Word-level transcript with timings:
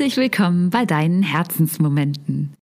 Herzlich 0.00 0.16
willkommen 0.16 0.70
bei 0.70 0.86
deinen 0.86 1.22
Herzensmomenten. 1.22 2.54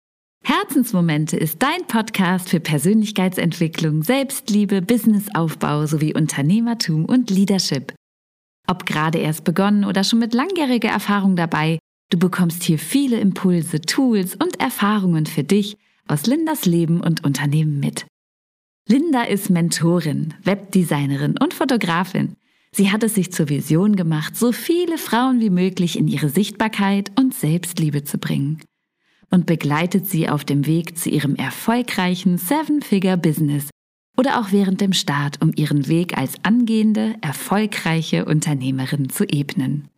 Herzensmomente 0.43 1.37
ist 1.37 1.61
dein 1.61 1.85
Podcast 1.85 2.49
für 2.49 2.59
Persönlichkeitsentwicklung, 2.59 4.02
Selbstliebe, 4.02 4.81
Businessaufbau 4.81 5.85
sowie 5.85 6.15
Unternehmertum 6.15 7.05
und 7.05 7.29
Leadership. 7.29 7.93
Ob 8.67 8.88
gerade 8.88 9.20
erst 9.20 9.43
begonnen 9.43 9.85
oder 9.85 10.03
schon 10.03 10.17
mit 10.17 10.34
langjähriger 10.34 10.89
Erfahrung 10.89 11.35
dabei, 11.35 11.77
du 12.09 12.17
bekommst 12.17 12.63
hier 12.63 12.79
viele 12.79 13.20
Impulse, 13.20 13.81
Tools 13.81 14.33
und 14.33 14.59
Erfahrungen 14.59 15.27
für 15.27 15.43
dich 15.43 15.77
aus 16.07 16.25
Lindas 16.25 16.65
Leben 16.65 17.01
und 17.01 17.23
Unternehmen 17.23 17.79
mit. 17.79 18.07
Linda 18.89 19.21
ist 19.21 19.51
Mentorin, 19.51 20.34
Webdesignerin 20.43 21.38
und 21.38 21.54
Fotografin. 21.54 22.35
Sie 22.71 22.91
hat 22.91 23.03
es 23.03 23.16
sich 23.16 23.31
zur 23.31 23.49
Vision 23.49 23.95
gemacht, 23.95 24.35
so 24.35 24.52
viele 24.52 24.98
Frauen 24.98 25.39
wie 25.39 25.49
möglich 25.49 25.98
in 25.98 26.07
ihre 26.07 26.30
Sichtbarkeit 26.30 27.12
und 27.17 27.34
Selbstliebe 27.34 28.03
zu 28.03 28.17
bringen 28.17 28.62
und 29.30 29.45
begleitet 29.45 30.07
sie 30.07 30.30
auf 30.30 30.45
dem 30.45 30.66
Weg 30.66 30.98
zu 30.98 31.09
ihrem 31.09 31.35
erfolgreichen 31.35 32.38
Seven-Figure-Business 32.38 33.70
oder 34.17 34.40
auch 34.40 34.52
während 34.52 34.81
dem 34.81 34.93
Start, 34.93 35.41
um 35.41 35.52
ihren 35.55 35.88
Weg 35.88 36.17
als 36.17 36.34
angehende, 36.43 37.16
erfolgreiche 37.21 38.26
Unternehmerin 38.26 39.09
zu 39.09 39.26
ebnen. 39.26 39.90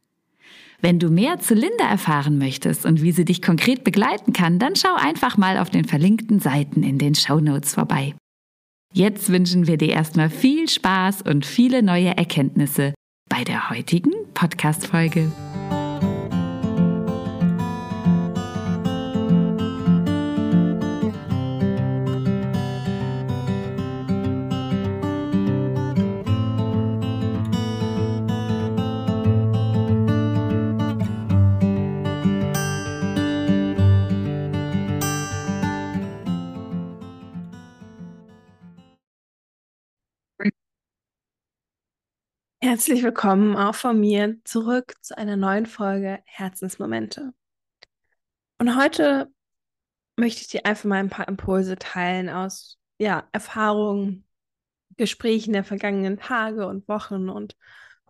Wenn 0.82 1.00
du 1.00 1.10
mehr 1.10 1.40
zu 1.40 1.54
Linda 1.54 1.90
erfahren 1.90 2.38
möchtest 2.38 2.86
und 2.86 3.02
wie 3.02 3.12
sie 3.12 3.26
dich 3.26 3.42
konkret 3.42 3.84
begleiten 3.84 4.34
kann, 4.34 4.60
dann 4.60 4.76
schau 4.76 4.96
einfach 4.96 5.38
mal 5.38 5.58
auf 5.58 5.70
den 5.70 5.86
verlinkten 5.86 6.40
Seiten 6.40 6.84
in 6.84 6.98
den 6.98 7.16
Show 7.16 7.40
Notes 7.40 7.74
vorbei. 7.74 8.14
Jetzt 8.94 9.32
wünschen 9.32 9.68
wir 9.68 9.78
dir 9.78 9.90
erstmal 9.90 10.30
viel 10.30 10.68
Spaß 10.68 11.22
und 11.22 11.46
viele 11.46 11.84
neue 11.84 12.18
Erkenntnisse 12.18 12.94
bei 13.30 13.44
der 13.44 13.70
heutigen 13.70 14.14
Podcast-Folge. 14.34 15.32
Herzlich 42.62 43.04
willkommen 43.04 43.56
auch 43.56 43.74
von 43.74 43.98
mir 43.98 44.36
zurück 44.44 44.94
zu 45.00 45.18
einer 45.18 45.38
neuen 45.38 45.66
Folge 45.66 46.20
Herzensmomente. 46.26 47.34
Und 48.58 48.78
heute 48.78 49.32
möchte 50.18 50.42
ich 50.42 50.50
dir 50.50 50.66
einfach 50.66 50.84
mal 50.84 50.98
ein 50.98 51.10
paar 51.10 51.30
Impulse 51.30 51.78
teilen 51.78 52.28
aus 52.28 52.78
ja, 52.98 53.30
Erfahrungen, 53.32 54.26
Gesprächen 54.98 55.54
der 55.54 55.64
vergangenen 55.64 56.18
Tage 56.18 56.68
und 56.68 56.86
Wochen 56.90 57.30
und 57.30 57.56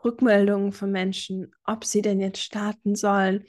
Rückmeldungen 0.03 0.71
von 0.71 0.91
Menschen, 0.91 1.55
ob 1.63 1.85
sie 1.85 2.01
denn 2.01 2.19
jetzt 2.19 2.41
starten 2.41 2.95
sollen, 2.95 3.45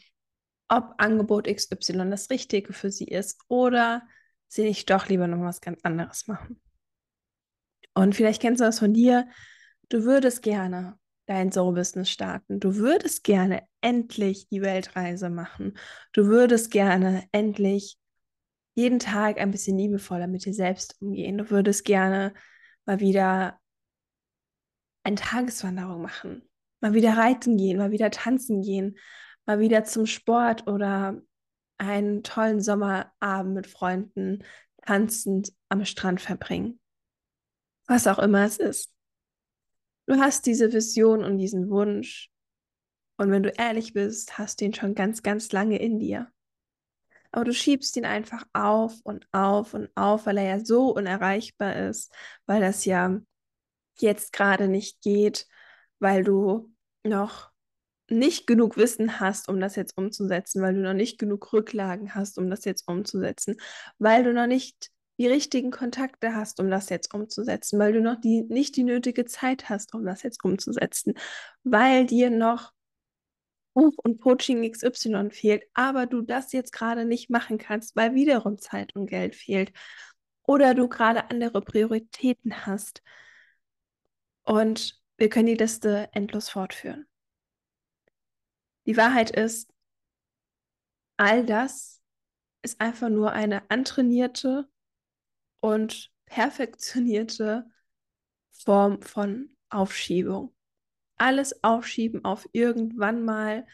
ob 0.68 0.96
Angebot 0.98 1.46
XY 1.46 2.10
das 2.10 2.28
Richtige 2.28 2.74
für 2.74 2.90
sie 2.90 3.06
ist 3.06 3.40
oder 3.48 4.02
sie 4.48 4.64
nicht 4.64 4.90
doch 4.90 5.08
lieber 5.08 5.28
noch 5.28 5.40
was 5.40 5.62
ganz 5.62 5.80
anderes 5.82 6.26
machen. 6.26 6.60
Und 7.94 8.14
vielleicht 8.14 8.42
kennst 8.42 8.60
du 8.60 8.64
das 8.66 8.80
von 8.80 8.92
dir, 8.92 9.26
du 9.90 10.04
würdest 10.04 10.42
gerne 10.42 10.98
dein 11.26 11.52
Soul-Business 11.52 12.10
starten. 12.10 12.58
Du 12.58 12.76
würdest 12.76 13.22
gerne 13.22 13.62
endlich 13.80 14.48
die 14.48 14.62
Weltreise 14.62 15.30
machen. 15.30 15.78
Du 16.12 16.26
würdest 16.26 16.70
gerne 16.70 17.24
endlich 17.30 17.98
jeden 18.74 18.98
Tag 18.98 19.38
ein 19.38 19.50
bisschen 19.50 19.78
liebevoller 19.78 20.26
mit 20.26 20.44
dir 20.44 20.54
selbst 20.54 20.96
umgehen. 21.00 21.38
Du 21.38 21.50
würdest 21.50 21.84
gerne 21.84 22.34
mal 22.84 22.98
wieder 22.98 23.60
eine 25.04 25.16
Tageswanderung 25.16 26.02
machen, 26.02 26.48
mal 26.80 26.94
wieder 26.94 27.16
reiten 27.16 27.56
gehen, 27.56 27.78
mal 27.78 27.90
wieder 27.90 28.10
tanzen 28.10 28.62
gehen, 28.62 28.98
mal 29.46 29.60
wieder 29.60 29.84
zum 29.84 30.06
Sport 30.06 30.66
oder 30.66 31.20
einen 31.78 32.22
tollen 32.22 32.60
Sommerabend 32.60 33.54
mit 33.54 33.66
Freunden 33.66 34.44
tanzend 34.84 35.52
am 35.68 35.84
Strand 35.84 36.20
verbringen. 36.20 36.80
Was 37.86 38.06
auch 38.06 38.18
immer 38.18 38.44
es 38.44 38.58
ist. 38.58 38.92
Du 40.10 40.18
hast 40.18 40.44
diese 40.46 40.72
Vision 40.72 41.22
und 41.22 41.38
diesen 41.38 41.70
Wunsch. 41.70 42.32
Und 43.16 43.30
wenn 43.30 43.44
du 43.44 43.50
ehrlich 43.50 43.92
bist, 43.92 44.38
hast 44.38 44.60
du 44.60 44.64
ihn 44.64 44.74
schon 44.74 44.96
ganz, 44.96 45.22
ganz 45.22 45.52
lange 45.52 45.78
in 45.78 46.00
dir. 46.00 46.26
Aber 47.30 47.44
du 47.44 47.54
schiebst 47.54 47.96
ihn 47.96 48.04
einfach 48.04 48.44
auf 48.52 48.98
und 49.04 49.28
auf 49.30 49.72
und 49.72 49.88
auf, 49.94 50.26
weil 50.26 50.38
er 50.38 50.56
ja 50.56 50.64
so 50.64 50.92
unerreichbar 50.92 51.76
ist, 51.76 52.12
weil 52.46 52.60
das 52.60 52.84
ja 52.86 53.20
jetzt 54.00 54.32
gerade 54.32 54.66
nicht 54.66 55.00
geht, 55.00 55.46
weil 56.00 56.24
du 56.24 56.74
noch 57.04 57.52
nicht 58.08 58.48
genug 58.48 58.76
Wissen 58.76 59.20
hast, 59.20 59.48
um 59.48 59.60
das 59.60 59.76
jetzt 59.76 59.96
umzusetzen, 59.96 60.60
weil 60.60 60.74
du 60.74 60.80
noch 60.80 60.92
nicht 60.92 61.20
genug 61.20 61.52
Rücklagen 61.52 62.16
hast, 62.16 62.36
um 62.36 62.50
das 62.50 62.64
jetzt 62.64 62.88
umzusetzen, 62.88 63.60
weil 63.98 64.24
du 64.24 64.32
noch 64.32 64.48
nicht 64.48 64.90
die 65.20 65.26
richtigen 65.26 65.70
Kontakte 65.70 66.34
hast, 66.34 66.60
um 66.60 66.70
das 66.70 66.88
jetzt 66.88 67.12
umzusetzen, 67.12 67.78
weil 67.78 67.92
du 67.92 68.00
noch 68.00 68.18
die, 68.18 68.42
nicht 68.44 68.74
die 68.76 68.84
nötige 68.84 69.26
Zeit 69.26 69.68
hast, 69.68 69.92
um 69.92 70.06
das 70.06 70.22
jetzt 70.22 70.42
umzusetzen, 70.42 71.12
weil 71.62 72.06
dir 72.06 72.30
noch 72.30 72.72
Buch 73.74 73.92
und 73.98 74.22
Coaching 74.22 74.62
XY 74.72 75.28
fehlt, 75.30 75.64
aber 75.74 76.06
du 76.06 76.22
das 76.22 76.52
jetzt 76.52 76.72
gerade 76.72 77.04
nicht 77.04 77.28
machen 77.28 77.58
kannst, 77.58 77.96
weil 77.96 78.14
wiederum 78.14 78.56
Zeit 78.56 78.96
und 78.96 79.08
Geld 79.08 79.36
fehlt 79.36 79.72
oder 80.44 80.74
du 80.74 80.88
gerade 80.88 81.28
andere 81.28 81.60
Prioritäten 81.60 82.64
hast. 82.64 83.02
Und 84.44 85.02
wir 85.18 85.28
können 85.28 85.48
die 85.48 85.54
Liste 85.54 86.08
endlos 86.12 86.48
fortführen. 86.48 87.06
Die 88.86 88.96
Wahrheit 88.96 89.30
ist, 89.30 89.70
all 91.18 91.44
das 91.44 92.00
ist 92.62 92.80
einfach 92.80 93.10
nur 93.10 93.32
eine 93.32 93.70
antrainierte 93.70 94.66
und 95.60 96.10
perfektionierte 96.26 97.66
Form 98.50 99.02
von 99.02 99.56
Aufschiebung. 99.68 100.54
Alles 101.16 101.62
aufschieben 101.62 102.24
auf 102.24 102.48
irgendwann 102.52 103.24
mal 103.24 103.66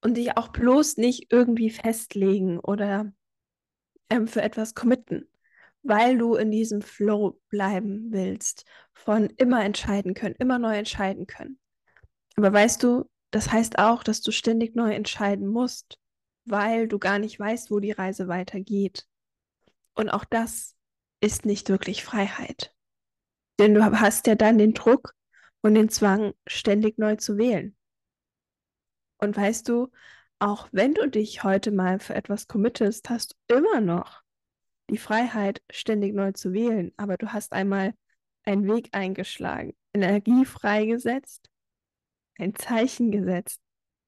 und 0.00 0.16
dich 0.16 0.36
auch 0.36 0.48
bloß 0.48 0.96
nicht 0.96 1.32
irgendwie 1.32 1.70
festlegen 1.70 2.58
oder 2.58 3.12
ähm, 4.10 4.26
für 4.26 4.42
etwas 4.42 4.74
committen, 4.74 5.28
weil 5.82 6.18
du 6.18 6.34
in 6.34 6.50
diesem 6.50 6.82
Flow 6.82 7.40
bleiben 7.48 8.08
willst, 8.10 8.64
von 8.92 9.26
immer 9.36 9.64
entscheiden 9.64 10.14
können, 10.14 10.34
immer 10.38 10.58
neu 10.58 10.76
entscheiden 10.76 11.26
können. 11.26 11.58
Aber 12.36 12.52
weißt 12.52 12.82
du, 12.82 13.10
das 13.30 13.50
heißt 13.52 13.78
auch, 13.78 14.02
dass 14.02 14.20
du 14.20 14.30
ständig 14.30 14.74
neu 14.74 14.92
entscheiden 14.92 15.46
musst, 15.46 15.98
weil 16.44 16.88
du 16.88 16.98
gar 16.98 17.18
nicht 17.18 17.38
weißt, 17.38 17.70
wo 17.70 17.80
die 17.80 17.92
Reise 17.92 18.28
weitergeht. 18.28 19.06
Und 19.94 20.08
auch 20.08 20.24
das 20.24 20.77
ist 21.20 21.46
nicht 21.46 21.68
wirklich 21.68 22.04
Freiheit. 22.04 22.74
Denn 23.58 23.74
du 23.74 23.84
hast 24.00 24.26
ja 24.26 24.34
dann 24.34 24.58
den 24.58 24.74
Druck 24.74 25.14
und 25.62 25.74
den 25.74 25.88
Zwang, 25.88 26.34
ständig 26.46 26.98
neu 26.98 27.16
zu 27.16 27.36
wählen. 27.36 27.76
Und 29.18 29.36
weißt 29.36 29.68
du, 29.68 29.88
auch 30.38 30.68
wenn 30.70 30.94
du 30.94 31.08
dich 31.08 31.42
heute 31.42 31.72
mal 31.72 31.98
für 31.98 32.14
etwas 32.14 32.46
committest, 32.46 33.10
hast 33.10 33.36
du 33.48 33.56
immer 33.56 33.80
noch 33.80 34.22
die 34.88 34.98
Freiheit, 34.98 35.60
ständig 35.70 36.14
neu 36.14 36.32
zu 36.32 36.52
wählen. 36.52 36.92
Aber 36.96 37.16
du 37.16 37.32
hast 37.32 37.52
einmal 37.52 37.94
einen 38.44 38.66
Weg 38.68 38.90
eingeschlagen, 38.92 39.76
Energie 39.92 40.44
freigesetzt, 40.44 41.50
ein 42.38 42.54
Zeichen 42.54 43.10
gesetzt, 43.10 43.60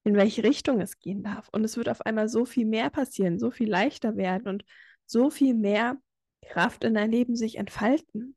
in 0.05 0.15
welche 0.15 0.45
Richtung 0.45 0.81
es 0.81 0.99
gehen 0.99 1.23
darf. 1.23 1.49
Und 1.51 1.65
es 1.65 1.77
wird 1.77 1.89
auf 1.89 2.01
einmal 2.03 2.29
so 2.29 2.45
viel 2.45 2.65
mehr 2.65 2.91
passieren, 2.91 3.39
so 3.39 3.51
viel 3.51 3.69
leichter 3.69 4.17
werden 4.17 4.49
und 4.49 4.65
so 5.07 5.31
viel 5.31 5.55
mehr 5.55 6.01
Kraft 6.43 6.85
in 6.85 6.95
dein 6.95 7.11
Leben 7.11 7.37
sich 7.37 7.57
entfalten. 7.57 8.37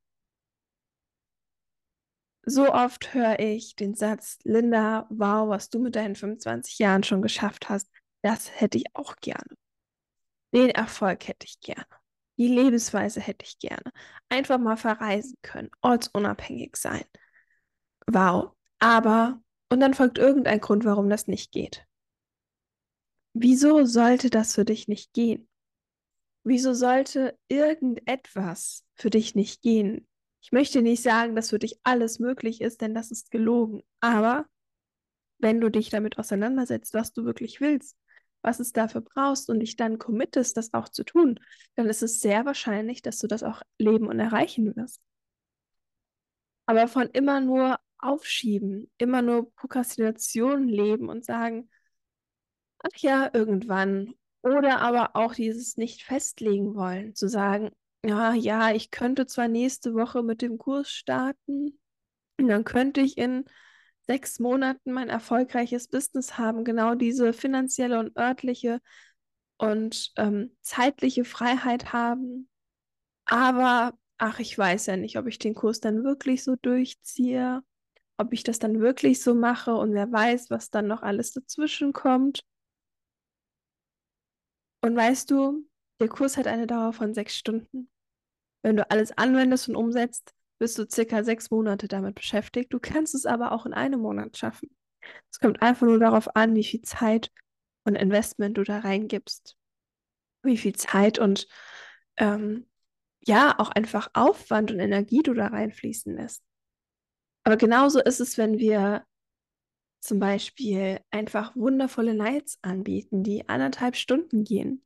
So 2.46 2.74
oft 2.74 3.14
höre 3.14 3.40
ich 3.40 3.76
den 3.76 3.96
Satz, 3.96 4.38
Linda, 4.44 5.08
wow, 5.10 5.48
was 5.48 5.70
du 5.70 5.80
mit 5.80 5.96
deinen 5.96 6.16
25 6.16 6.78
Jahren 6.80 7.04
schon 7.04 7.22
geschafft 7.22 7.70
hast, 7.70 7.90
das 8.22 8.60
hätte 8.60 8.78
ich 8.78 8.86
auch 8.94 9.16
gerne. 9.18 9.56
Den 10.54 10.70
Erfolg 10.70 11.28
hätte 11.28 11.46
ich 11.46 11.60
gerne. 11.62 11.86
Die 12.38 12.48
Lebensweise 12.48 13.22
hätte 13.22 13.46
ich 13.46 13.60
gerne. 13.60 13.92
Einfach 14.30 14.58
mal 14.58 14.78
verreisen 14.78 15.38
können, 15.42 15.70
ortsunabhängig 15.82 16.76
sein. 16.76 17.06
Wow. 18.08 18.52
Aber, 18.80 19.42
und 19.70 19.80
dann 19.80 19.94
folgt 19.94 20.18
irgendein 20.18 20.60
Grund, 20.60 20.84
warum 20.84 21.10
das 21.10 21.28
nicht 21.28 21.52
geht. 21.52 21.86
Wieso 23.34 23.86
sollte 23.86 24.30
das 24.30 24.56
für 24.56 24.66
dich 24.66 24.88
nicht 24.88 25.14
gehen? 25.14 25.48
Wieso 26.44 26.74
sollte 26.74 27.38
irgendetwas 27.48 28.84
für 28.96 29.10
dich 29.10 29.36
nicht 29.36 29.62
gehen? 29.62 30.08
Ich 30.42 30.52
möchte 30.52 30.82
nicht 30.82 31.02
sagen, 31.02 31.36
dass 31.36 31.52
für 31.52 31.60
dich 31.60 31.80
alles 31.84 32.20
möglich 32.20 32.60
ist, 32.62 32.82
denn 32.82 32.94
das 32.94 33.12
ist 33.12 33.32
gelogen. 33.32 33.82
Aber 34.02 34.46
wenn 35.40 35.62
du 35.62 35.70
dich 35.70 35.90
damit 35.90 36.20
auseinandersetzt, 36.20 36.94
was 36.94 37.14
du 37.14 37.26
wirklich 37.26 37.62
willst, 37.62 37.98
was 38.42 38.60
es 38.60 38.74
dafür 38.74 39.02
brauchst 39.02 39.50
und 39.50 39.62
dich 39.62 39.78
dann 39.78 40.00
committest, 40.00 40.58
das 40.58 40.74
auch 40.74 40.90
zu 40.90 41.04
tun, 41.04 41.40
dann 41.76 41.88
ist 41.88 42.04
es 42.04 42.20
sehr 42.20 42.46
wahrscheinlich, 42.46 43.02
dass 43.02 43.20
du 43.20 43.28
das 43.28 43.44
auch 43.44 43.62
leben 43.78 44.08
und 44.08 44.20
erreichen 44.20 44.76
wirst. 44.76 45.02
Aber 46.66 46.88
von 46.88 47.08
immer 47.10 47.40
nur 47.40 47.80
aufschieben, 48.00 48.92
immer 48.98 49.22
nur 49.22 49.54
Prokrastination 49.56 50.68
leben 50.68 51.10
und 51.10 51.24
sagen, 51.26 51.70
ach 52.80 52.98
ja, 52.98 53.30
irgendwann. 53.34 54.14
Oder 54.44 54.82
aber 54.82 55.16
auch 55.16 55.34
dieses 55.36 55.78
nicht 55.78 56.04
festlegen 56.04 56.76
wollen, 56.76 57.16
zu 57.16 57.30
sagen, 57.30 57.72
ja, 58.06 58.34
ja, 58.34 58.72
ich 58.72 58.92
könnte 58.92 59.26
zwar 59.26 59.48
nächste 59.48 59.94
Woche 59.96 60.22
mit 60.24 60.42
dem 60.42 60.58
Kurs 60.58 60.90
starten, 60.92 61.80
und 62.40 62.48
dann 62.50 62.64
könnte 62.66 63.02
ich 63.02 63.18
in 63.18 63.46
sechs 64.08 64.40
Monaten 64.40 64.92
mein 64.94 65.10
erfolgreiches 65.10 65.88
Business 65.90 66.38
haben, 66.38 66.66
genau 66.66 66.96
diese 66.96 67.34
finanzielle 67.34 68.00
und 68.00 68.18
örtliche 68.18 68.82
und 69.58 70.12
ähm, 70.18 70.56
zeitliche 70.62 71.26
Freiheit 71.26 71.94
haben. 71.94 72.50
Aber, 73.26 73.94
ach, 74.18 74.40
ich 74.40 74.58
weiß 74.58 74.88
ja 74.88 74.98
nicht, 74.98 75.18
ob 75.18 75.28
ich 75.28 75.40
den 75.40 75.56
Kurs 75.56 75.80
dann 75.82 76.04
wirklich 76.04 76.44
so 76.44 76.56
durchziehe, 76.58 77.62
ob 78.18 78.34
ich 78.34 78.44
das 78.44 78.60
dann 78.60 78.82
wirklich 78.82 79.22
so 79.24 79.36
mache 79.36 79.76
und 79.76 79.94
wer 79.94 80.12
weiß, 80.12 80.50
was 80.52 80.70
dann 80.72 80.88
noch 80.88 81.04
alles 81.04 81.34
dazwischen 81.34 81.94
kommt. 81.94 82.44
Und 84.84 84.98
weißt 84.98 85.32
du, 85.32 85.66
der 86.02 86.10
Kurs 86.10 86.36
hat 86.36 86.46
eine 86.46 86.68
Dauer 86.68 86.92
von 86.92 87.14
sechs 87.14 87.38
Stunden. 87.38 87.90
Wenn 88.64 88.76
du 88.76 88.90
alles 88.92 89.18
anwendest 89.18 89.70
und 89.70 89.78
umsetzt, 89.78 90.34
bist 90.60 90.78
du 90.78 90.86
circa 90.90 91.24
sechs 91.24 91.52
Monate 91.52 91.88
damit 91.88 92.16
beschäftigt. 92.16 92.74
Du 92.74 92.80
kannst 92.80 93.16
es 93.16 93.26
aber 93.26 93.54
auch 93.54 93.66
in 93.66 93.74
einem 93.74 94.02
Monat 94.02 94.38
schaffen. 94.38 94.76
Es 95.32 95.40
kommt 95.40 95.62
einfach 95.62 95.88
nur 95.88 96.00
darauf 96.00 96.36
an, 96.36 96.54
wie 96.54 96.66
viel 96.66 96.82
Zeit 96.82 97.32
und 97.86 97.96
Investment 97.96 98.58
du 98.58 98.64
da 98.64 98.80
reingibst. 98.80 99.56
Wie 100.44 100.58
viel 100.58 100.76
Zeit 100.76 101.18
und 101.18 101.48
ähm, 102.18 102.68
ja, 103.22 103.58
auch 103.60 103.70
einfach 103.70 104.10
Aufwand 104.14 104.70
und 104.70 104.80
Energie 104.80 105.24
du 105.24 105.34
da 105.34 105.48
reinfließen 105.48 106.14
lässt. 106.14 106.44
Aber 107.46 107.56
genauso 107.56 108.02
ist 108.02 108.20
es, 108.20 108.38
wenn 108.38 108.58
wir 108.58 109.06
zum 110.04 110.20
Beispiel 110.20 111.00
einfach 111.12 111.56
wundervolle 111.56 112.14
Nights 112.14 112.60
anbieten, 112.62 113.24
die 113.24 113.48
anderthalb 113.48 113.96
Stunden 113.96 114.44
gehen. 114.44 114.86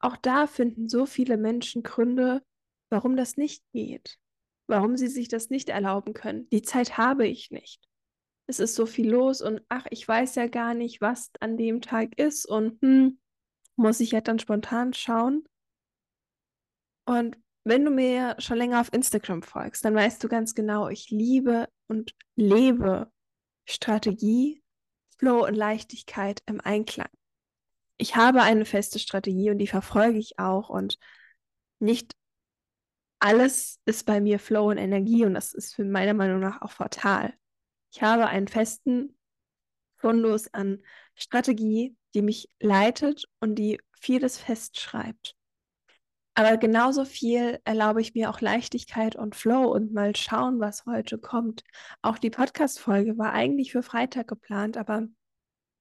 Auch 0.00 0.16
da 0.18 0.46
finden 0.46 0.88
so 0.88 1.06
viele 1.06 1.38
Menschen 1.38 1.82
Gründe, 1.82 2.42
warum 2.90 3.16
das 3.16 3.38
nicht 3.38 3.64
geht, 3.72 4.18
warum 4.66 4.98
sie 4.98 5.08
sich 5.08 5.28
das 5.28 5.48
nicht 5.48 5.70
erlauben 5.70 6.12
können. 6.12 6.48
Die 6.50 6.60
Zeit 6.60 6.98
habe 6.98 7.26
ich 7.26 7.50
nicht. 7.50 7.88
Es 8.46 8.60
ist 8.60 8.74
so 8.74 8.84
viel 8.84 9.10
los 9.10 9.40
und 9.40 9.62
ach, 9.70 9.86
ich 9.90 10.06
weiß 10.06 10.34
ja 10.34 10.46
gar 10.46 10.74
nicht, 10.74 11.00
was 11.00 11.30
an 11.40 11.56
dem 11.56 11.80
Tag 11.80 12.18
ist 12.18 12.44
und 12.44 12.80
hm, 12.82 13.18
muss 13.76 14.00
ich 14.00 14.10
ja 14.10 14.20
dann 14.20 14.38
spontan 14.38 14.92
schauen. 14.92 15.44
Und 17.06 17.38
wenn 17.64 17.82
du 17.82 17.90
mir 17.90 18.36
schon 18.38 18.58
länger 18.58 18.80
auf 18.80 18.92
Instagram 18.92 19.42
folgst, 19.42 19.86
dann 19.86 19.94
weißt 19.94 20.22
du 20.22 20.28
ganz 20.28 20.54
genau, 20.54 20.88
ich 20.88 21.08
liebe 21.10 21.66
und 21.88 22.14
lebe 22.36 23.10
Strategie, 23.68 24.62
Flow 25.18 25.44
und 25.46 25.54
Leichtigkeit 25.54 26.42
im 26.46 26.60
Einklang. 26.60 27.10
Ich 27.98 28.16
habe 28.16 28.42
eine 28.42 28.64
feste 28.64 28.98
Strategie 28.98 29.50
und 29.50 29.58
die 29.58 29.66
verfolge 29.66 30.18
ich 30.18 30.38
auch 30.38 30.70
und 30.70 30.98
nicht 31.78 32.14
alles 33.18 33.80
ist 33.84 34.06
bei 34.06 34.20
mir 34.20 34.38
Flow 34.38 34.70
und 34.70 34.78
Energie 34.78 35.24
und 35.24 35.34
das 35.34 35.52
ist 35.52 35.74
für 35.74 35.84
meiner 35.84 36.14
Meinung 36.14 36.40
nach 36.40 36.62
auch 36.62 36.70
fatal. 36.70 37.34
Ich 37.90 38.02
habe 38.02 38.26
einen 38.26 38.48
festen 38.48 39.18
Fundus 39.96 40.52
an 40.54 40.82
Strategie, 41.14 41.96
die 42.14 42.22
mich 42.22 42.48
leitet 42.60 43.24
und 43.40 43.56
die 43.56 43.80
vieles 43.92 44.38
festschreibt. 44.38 45.37
Aber 46.38 46.56
genauso 46.56 47.04
viel 47.04 47.58
erlaube 47.64 48.00
ich 48.00 48.14
mir 48.14 48.30
auch 48.30 48.40
Leichtigkeit 48.40 49.16
und 49.16 49.34
Flow 49.34 49.72
und 49.72 49.92
mal 49.92 50.14
schauen, 50.14 50.60
was 50.60 50.86
heute 50.86 51.18
kommt. 51.18 51.64
Auch 52.00 52.16
die 52.16 52.30
Podcast-Folge 52.30 53.18
war 53.18 53.32
eigentlich 53.32 53.72
für 53.72 53.82
Freitag 53.82 54.28
geplant, 54.28 54.76
aber 54.76 55.08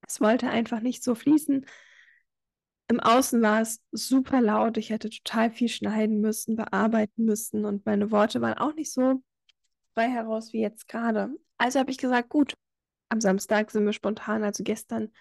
es 0.07 0.19
wollte 0.19 0.49
einfach 0.49 0.79
nicht 0.79 1.03
so 1.03 1.13
fließen. 1.13 1.63
Im 2.87 2.99
Außen 2.99 3.39
war 3.39 3.61
es 3.61 3.83
super 3.91 4.41
laut. 4.41 4.77
Ich 4.77 4.89
hätte 4.89 5.11
total 5.11 5.51
viel 5.51 5.69
schneiden 5.69 6.21
müssen, 6.21 6.55
bearbeiten 6.55 7.25
müssen 7.25 7.63
und 7.63 7.85
meine 7.85 8.09
Worte 8.09 8.41
waren 8.41 8.57
auch 8.57 8.73
nicht 8.73 8.91
so 8.91 9.21
frei 9.93 10.09
heraus 10.09 10.53
wie 10.53 10.61
jetzt 10.61 10.87
gerade. 10.87 11.29
Also 11.59 11.77
habe 11.77 11.91
ich 11.91 11.99
gesagt, 11.99 12.29
gut, 12.29 12.55
am 13.09 13.21
Samstag 13.21 13.69
sind 13.69 13.85
wir 13.85 13.93
spontan, 13.93 14.43
also 14.43 14.63
gestern 14.63 15.11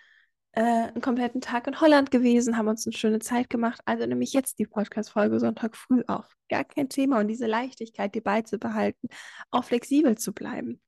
äh, 0.56 0.88
einen 0.88 1.02
kompletten 1.02 1.42
Tag 1.42 1.66
in 1.66 1.80
Holland 1.80 2.10
gewesen, 2.10 2.56
haben 2.56 2.68
uns 2.68 2.86
eine 2.86 2.96
schöne 2.96 3.18
Zeit 3.18 3.50
gemacht. 3.50 3.80
Also 3.84 4.06
nehme 4.06 4.24
ich 4.24 4.32
jetzt 4.32 4.58
die 4.58 4.66
Podcast-Folge 4.66 5.38
Sonntag 5.38 5.76
früh 5.76 6.02
auf. 6.06 6.34
Gar 6.48 6.64
kein 6.64 6.88
Thema. 6.88 7.20
Und 7.20 7.28
diese 7.28 7.46
Leichtigkeit, 7.46 8.14
die 8.14 8.22
beizubehalten, 8.22 9.10
auch 9.50 9.64
flexibel 9.64 10.16
zu 10.16 10.32
bleiben. 10.32 10.80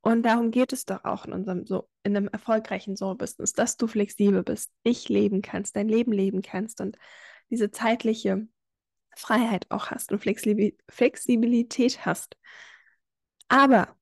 Und 0.00 0.22
darum 0.22 0.50
geht 0.50 0.72
es 0.72 0.86
doch 0.86 1.04
auch 1.04 1.26
in 1.26 1.34
unserem 1.34 1.66
so, 1.66 1.88
in 2.02 2.16
einem 2.16 2.28
erfolgreichen 2.28 2.96
Soul-Business, 2.96 3.52
dass 3.52 3.76
du 3.76 3.86
flexibel 3.86 4.42
bist, 4.42 4.72
dich 4.86 5.08
leben 5.10 5.42
kannst, 5.42 5.76
dein 5.76 5.88
Leben 5.88 6.12
leben 6.12 6.40
kannst 6.40 6.80
und 6.80 6.96
diese 7.50 7.70
zeitliche 7.70 8.48
Freiheit 9.14 9.66
auch 9.68 9.90
hast 9.90 10.12
und 10.12 10.20
Flexibilität 10.20 12.06
hast. 12.06 12.36
Aber 13.48 13.94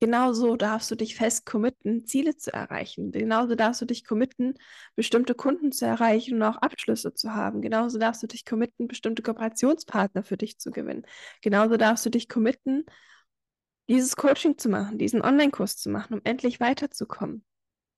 Genauso 0.00 0.56
darfst 0.56 0.90
du 0.92 0.94
dich 0.94 1.16
fest 1.16 1.44
committen, 1.44 2.06
Ziele 2.06 2.36
zu 2.36 2.52
erreichen. 2.52 3.10
Genauso 3.10 3.56
darfst 3.56 3.80
du 3.80 3.84
dich 3.84 4.04
committen, 4.04 4.54
bestimmte 4.94 5.34
Kunden 5.34 5.72
zu 5.72 5.86
erreichen 5.86 6.36
und 6.36 6.42
auch 6.44 6.56
Abschlüsse 6.56 7.14
zu 7.14 7.34
haben. 7.34 7.62
Genauso 7.62 7.98
darfst 7.98 8.22
du 8.22 8.28
dich 8.28 8.44
committen, 8.44 8.86
bestimmte 8.86 9.22
Kooperationspartner 9.22 10.22
für 10.22 10.36
dich 10.36 10.58
zu 10.58 10.70
gewinnen. 10.70 11.04
Genauso 11.42 11.76
darfst 11.76 12.06
du 12.06 12.10
dich 12.10 12.28
committen, 12.28 12.84
dieses 13.88 14.14
Coaching 14.14 14.56
zu 14.56 14.68
machen, 14.68 14.98
diesen 14.98 15.20
Online-Kurs 15.20 15.76
zu 15.76 15.90
machen, 15.90 16.14
um 16.14 16.20
endlich 16.22 16.60
weiterzukommen. 16.60 17.44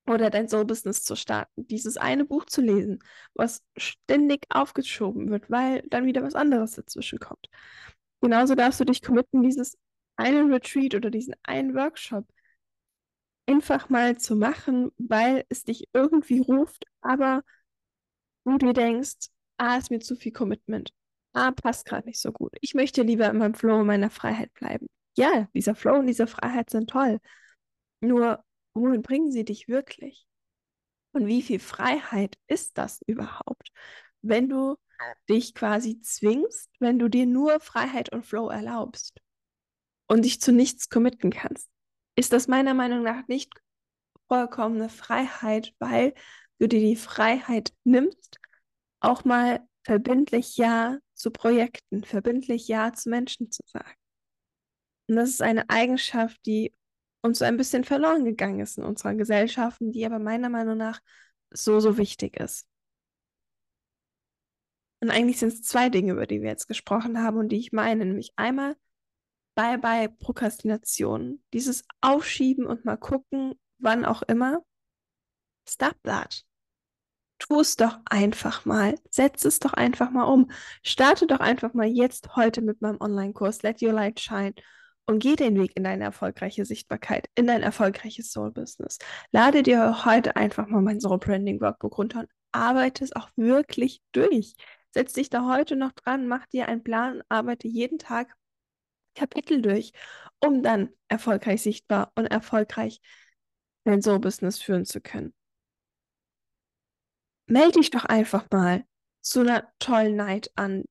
Oder 0.06 0.30
dein 0.30 0.48
Soul-Business 0.48 1.04
zu 1.04 1.16
starten, 1.16 1.66
dieses 1.66 1.98
eine 1.98 2.24
Buch 2.24 2.46
zu 2.46 2.62
lesen, 2.62 3.00
was 3.34 3.62
ständig 3.76 4.46
aufgeschoben 4.48 5.30
wird, 5.30 5.50
weil 5.50 5.82
dann 5.90 6.06
wieder 6.06 6.22
was 6.22 6.34
anderes 6.34 6.72
dazwischen 6.72 7.18
kommt. 7.18 7.50
Genauso 8.22 8.54
darfst 8.54 8.80
du 8.80 8.84
dich 8.84 9.02
committen, 9.02 9.42
dieses 9.42 9.76
einen 10.20 10.52
Retreat 10.52 10.94
oder 10.94 11.10
diesen 11.10 11.34
einen 11.42 11.74
Workshop 11.74 12.26
einfach 13.46 13.88
mal 13.88 14.16
zu 14.18 14.36
machen, 14.36 14.92
weil 14.98 15.44
es 15.48 15.64
dich 15.64 15.88
irgendwie 15.92 16.40
ruft, 16.40 16.84
aber 17.00 17.42
du 18.44 18.58
dir 18.58 18.72
denkst, 18.72 19.28
ah, 19.56 19.76
ist 19.76 19.90
mir 19.90 20.00
zu 20.00 20.16
viel 20.16 20.32
Commitment. 20.32 20.92
Ah, 21.32 21.52
passt 21.52 21.86
gerade 21.86 22.06
nicht 22.06 22.20
so 22.20 22.32
gut. 22.32 22.52
Ich 22.60 22.74
möchte 22.74 23.02
lieber 23.02 23.28
in 23.28 23.38
meinem 23.38 23.54
Flow, 23.54 23.80
in 23.80 23.86
meiner 23.86 24.10
Freiheit 24.10 24.52
bleiben. 24.54 24.86
Ja, 25.16 25.48
dieser 25.54 25.74
Flow 25.74 25.98
und 25.98 26.06
diese 26.06 26.26
Freiheit 26.26 26.70
sind 26.70 26.90
toll. 26.90 27.18
Nur, 28.00 28.44
wohin 28.74 29.02
bringen 29.02 29.30
sie 29.30 29.44
dich 29.44 29.68
wirklich? 29.68 30.26
Und 31.12 31.26
wie 31.26 31.42
viel 31.42 31.58
Freiheit 31.58 32.36
ist 32.46 32.78
das 32.78 33.00
überhaupt, 33.06 33.70
wenn 34.22 34.48
du 34.48 34.76
dich 35.28 35.54
quasi 35.54 36.00
zwingst, 36.00 36.70
wenn 36.78 36.98
du 36.98 37.08
dir 37.08 37.26
nur 37.26 37.60
Freiheit 37.60 38.12
und 38.12 38.24
Flow 38.24 38.48
erlaubst? 38.48 39.20
Und 40.10 40.24
dich 40.24 40.40
zu 40.40 40.52
nichts 40.52 40.88
committen 40.88 41.30
kannst, 41.30 41.70
ist 42.16 42.32
das 42.32 42.48
meiner 42.48 42.74
Meinung 42.74 43.04
nach 43.04 43.28
nicht 43.28 43.52
vollkommene 44.26 44.88
Freiheit, 44.88 45.72
weil 45.78 46.14
du 46.58 46.66
dir 46.66 46.80
die 46.80 46.96
Freiheit 46.96 47.72
nimmst, 47.84 48.40
auch 48.98 49.24
mal 49.24 49.60
verbindlich 49.84 50.56
Ja 50.56 50.98
zu 51.14 51.30
Projekten, 51.30 52.02
verbindlich 52.02 52.66
Ja 52.66 52.92
zu 52.92 53.08
Menschen 53.08 53.52
zu 53.52 53.62
sagen. 53.66 53.94
Und 55.06 55.14
das 55.14 55.30
ist 55.30 55.42
eine 55.42 55.70
Eigenschaft, 55.70 56.44
die 56.44 56.74
uns 57.22 57.38
so 57.38 57.44
ein 57.44 57.56
bisschen 57.56 57.84
verloren 57.84 58.24
gegangen 58.24 58.58
ist 58.58 58.78
in 58.78 58.84
unserer 58.84 59.14
Gesellschaft, 59.14 59.78
die 59.80 60.04
aber 60.04 60.18
meiner 60.18 60.48
Meinung 60.48 60.76
nach 60.76 60.98
so, 61.50 61.78
so 61.78 61.96
wichtig 61.98 62.36
ist. 62.36 62.66
Und 64.98 65.10
eigentlich 65.10 65.38
sind 65.38 65.52
es 65.52 65.62
zwei 65.62 65.88
Dinge, 65.88 66.12
über 66.12 66.26
die 66.26 66.42
wir 66.42 66.48
jetzt 66.48 66.66
gesprochen 66.66 67.22
haben 67.22 67.36
und 67.36 67.50
die 67.50 67.58
ich 67.58 67.70
meine, 67.70 68.04
nämlich 68.04 68.32
einmal 68.34 68.76
bye 69.54 69.78
bye 69.78 70.08
Prokrastination. 70.08 71.42
Dieses 71.52 71.84
Aufschieben 72.00 72.66
und 72.66 72.84
mal 72.84 72.96
gucken, 72.96 73.54
wann 73.78 74.04
auch 74.04 74.22
immer. 74.22 74.62
Stop 75.68 75.96
that. 76.04 76.44
Tu 77.38 77.60
es 77.60 77.76
doch 77.76 77.98
einfach 78.04 78.64
mal. 78.64 78.96
Setz 79.10 79.44
es 79.44 79.60
doch 79.60 79.72
einfach 79.72 80.10
mal 80.10 80.24
um. 80.24 80.50
Starte 80.82 81.26
doch 81.26 81.40
einfach 81.40 81.72
mal 81.74 81.86
jetzt 81.86 82.36
heute 82.36 82.60
mit 82.60 82.82
meinem 82.82 83.00
Online-Kurs 83.00 83.62
Let 83.62 83.80
Your 83.82 83.92
Light 83.92 84.20
Shine 84.20 84.54
und 85.06 85.20
geh 85.20 85.36
den 85.36 85.58
Weg 85.58 85.72
in 85.76 85.84
deine 85.84 86.04
erfolgreiche 86.04 86.64
Sichtbarkeit, 86.64 87.28
in 87.34 87.46
dein 87.46 87.62
erfolgreiches 87.62 88.30
Soul-Business. 88.30 88.98
Lade 89.32 89.62
dir 89.62 90.04
heute 90.04 90.36
einfach 90.36 90.66
mal 90.68 90.82
mein 90.82 91.00
Soul 91.00 91.18
Branding 91.18 91.60
Workbook 91.60 91.98
runter 91.98 92.20
und 92.20 92.28
arbeite 92.52 93.04
es 93.04 93.16
auch 93.16 93.28
wirklich 93.36 94.02
durch. 94.12 94.54
Setz 94.92 95.12
dich 95.14 95.30
da 95.30 95.48
heute 95.48 95.76
noch 95.76 95.92
dran, 95.92 96.26
mach 96.26 96.46
dir 96.46 96.68
einen 96.68 96.82
Plan, 96.82 97.22
arbeite 97.28 97.68
jeden 97.68 97.98
Tag 97.98 98.36
Kapitel 99.14 99.62
durch, 99.62 99.92
um 100.40 100.62
dann 100.62 100.90
erfolgreich 101.08 101.62
sichtbar 101.62 102.12
und 102.14 102.26
erfolgreich 102.26 103.00
dein 103.84 104.02
Soul-Business 104.02 104.60
führen 104.60 104.84
zu 104.84 105.00
können. 105.00 105.34
melde 107.50 107.80
dich 107.80 107.90
doch 107.90 108.04
einfach 108.04 108.46
mal 108.50 108.84
zu 109.20 109.40
einer 109.40 109.70
tollen 109.78 110.16
Night 110.16 110.50
an, 110.54 110.84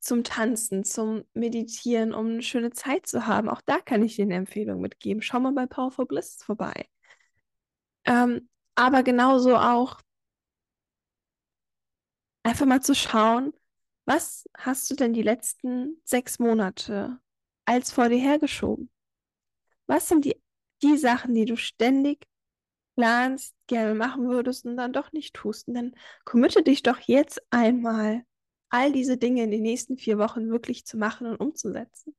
zum 0.00 0.24
Tanzen, 0.24 0.84
zum 0.84 1.24
Meditieren, 1.34 2.12
um 2.14 2.26
eine 2.26 2.42
schöne 2.42 2.70
Zeit 2.70 3.06
zu 3.06 3.26
haben. 3.26 3.48
Auch 3.48 3.60
da 3.64 3.80
kann 3.80 4.02
ich 4.02 4.16
dir 4.16 4.24
eine 4.24 4.34
Empfehlung 4.34 4.80
mitgeben. 4.80 5.22
Schau 5.22 5.40
mal 5.40 5.52
bei 5.52 5.66
Powerful 5.66 6.06
Bliss 6.06 6.42
vorbei. 6.42 6.88
Ähm, 8.04 8.48
aber 8.74 9.02
genauso 9.02 9.56
auch 9.56 10.00
einfach 12.42 12.66
mal 12.66 12.80
zu 12.80 12.94
schauen, 12.94 13.52
was 14.06 14.48
hast 14.56 14.90
du 14.90 14.94
denn 14.96 15.12
die 15.12 15.22
letzten 15.22 16.00
sechs 16.04 16.38
Monate 16.38 17.20
als 17.70 17.92
vor 17.92 18.08
dir 18.08 18.18
hergeschoben? 18.18 18.90
Was 19.86 20.08
sind 20.08 20.24
die, 20.24 20.42
die 20.82 20.96
Sachen, 20.96 21.34
die 21.34 21.44
du 21.44 21.56
ständig 21.56 22.26
planst, 22.96 23.54
gerne 23.68 23.94
machen 23.94 24.28
würdest 24.28 24.66
und 24.66 24.76
dann 24.76 24.92
doch 24.92 25.12
nicht 25.12 25.34
tust? 25.34 25.68
Und 25.68 25.74
dann 25.74 25.94
committe 26.24 26.64
dich 26.64 26.82
doch 26.82 26.98
jetzt 26.98 27.40
einmal, 27.50 28.24
all 28.70 28.92
diese 28.92 29.16
Dinge 29.18 29.44
in 29.44 29.52
den 29.52 29.62
nächsten 29.62 29.96
vier 29.96 30.18
Wochen 30.18 30.50
wirklich 30.50 30.84
zu 30.84 30.96
machen 30.96 31.28
und 31.28 31.36
umzusetzen. 31.36 32.16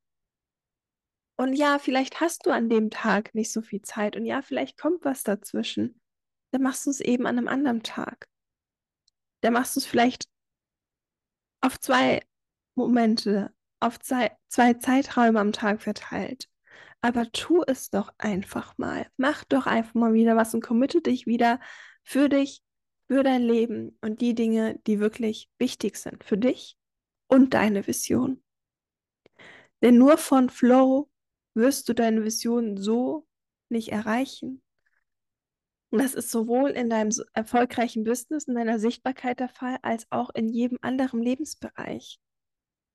Und 1.36 1.52
ja, 1.54 1.78
vielleicht 1.78 2.20
hast 2.20 2.46
du 2.46 2.50
an 2.50 2.70
dem 2.70 2.88
Tag 2.88 3.34
nicht 3.34 3.52
so 3.52 3.60
viel 3.60 3.82
Zeit 3.82 4.16
und 4.16 4.24
ja, 4.24 4.40
vielleicht 4.40 4.78
kommt 4.78 5.04
was 5.04 5.22
dazwischen. 5.22 6.00
Dann 6.52 6.62
machst 6.62 6.86
du 6.86 6.90
es 6.90 7.00
eben 7.00 7.26
an 7.26 7.36
einem 7.36 7.48
anderen 7.48 7.82
Tag. 7.82 8.26
Dann 9.42 9.52
machst 9.52 9.76
du 9.76 9.80
es 9.80 9.86
vielleicht 9.86 10.28
auf 11.60 11.78
zwei 11.78 12.22
Momente, 12.74 13.54
auf 13.82 13.98
zwei, 14.00 14.30
zwei 14.48 14.74
Zeiträume 14.74 15.40
am 15.40 15.52
Tag 15.52 15.82
verteilt. 15.82 16.48
Aber 17.00 17.30
tu 17.32 17.62
es 17.66 17.90
doch 17.90 18.12
einfach 18.18 18.78
mal. 18.78 19.06
Mach 19.16 19.44
doch 19.44 19.66
einfach 19.66 19.94
mal 19.94 20.14
wieder 20.14 20.36
was 20.36 20.54
und 20.54 20.62
committe 20.62 21.00
dich 21.00 21.26
wieder 21.26 21.58
für 22.04 22.28
dich, 22.28 22.62
für 23.08 23.22
dein 23.22 23.42
Leben 23.42 23.98
und 24.00 24.20
die 24.20 24.34
Dinge, 24.34 24.78
die 24.86 25.00
wirklich 25.00 25.50
wichtig 25.58 25.96
sind 25.96 26.22
für 26.24 26.38
dich 26.38 26.78
und 27.26 27.54
deine 27.54 27.86
Vision. 27.86 28.42
Denn 29.82 29.98
nur 29.98 30.16
von 30.16 30.48
Flow 30.48 31.10
wirst 31.54 31.88
du 31.88 31.94
deine 31.94 32.24
Vision 32.24 32.76
so 32.76 33.26
nicht 33.68 33.90
erreichen. 33.90 34.62
Und 35.90 36.00
das 36.00 36.14
ist 36.14 36.30
sowohl 36.30 36.70
in 36.70 36.88
deinem 36.88 37.10
erfolgreichen 37.34 38.04
Business, 38.04 38.44
in 38.44 38.54
deiner 38.54 38.78
Sichtbarkeit 38.78 39.40
der 39.40 39.48
Fall, 39.48 39.78
als 39.82 40.06
auch 40.10 40.30
in 40.30 40.48
jedem 40.48 40.78
anderen 40.80 41.20
Lebensbereich. 41.20 42.20